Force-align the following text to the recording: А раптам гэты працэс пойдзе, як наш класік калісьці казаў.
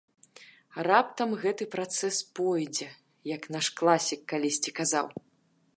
А 0.77 0.85
раптам 0.87 1.35
гэты 1.43 1.67
працэс 1.75 2.17
пойдзе, 2.41 2.87
як 3.35 3.47
наш 3.57 3.67
класік 3.83 4.21
калісьці 4.33 4.71
казаў. 4.83 5.07